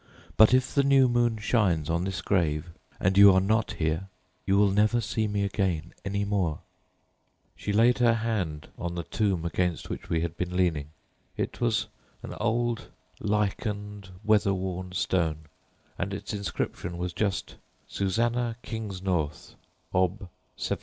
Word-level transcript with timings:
But 0.35 0.51
if 0.51 0.73
the 0.73 0.81
new 0.81 1.07
moon 1.07 1.37
shines 1.37 1.87
on 1.87 2.05
this 2.05 2.23
grave 2.23 2.71
and 2.99 3.15
you 3.19 3.31
are 3.31 3.39
not 3.39 3.73
here—you 3.73 4.57
will 4.57 4.71
never 4.71 4.99
see 4.99 5.27
me 5.27 5.43
again 5.43 5.93
any 6.03 6.25
more.' 6.25 6.61
"She 7.55 7.71
laid 7.71 7.99
her 7.99 8.15
hand 8.15 8.69
on 8.79 8.95
the 8.95 9.03
yellow 9.03 9.03
lichened 9.03 9.11
tomb 9.11 9.45
against 9.45 9.89
which 9.91 10.09
we 10.09 10.21
had 10.21 10.35
been 10.35 10.57
leaning. 10.57 10.89
It 11.37 11.61
was 11.61 11.85
an 12.23 12.33
old 12.39 12.87
weather 13.21 14.53
worn 14.55 14.91
stone, 14.93 15.45
and 15.99 16.09
bore 16.09 16.15
on 16.15 16.17
it 16.17 16.25
the 16.25 16.37
inscription— 16.37 16.97
'Susannah 17.85 18.55
Kingsnorth, 18.63 19.53
Ob. 19.93 20.27